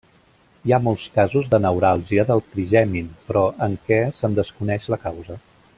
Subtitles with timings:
[0.69, 5.39] Hi ha molts casos de neuràlgia del trigemin, però, en què se’n desconeix la causa.